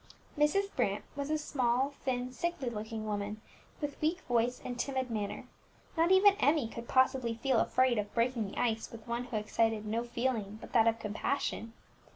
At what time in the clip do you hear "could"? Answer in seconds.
6.69-6.87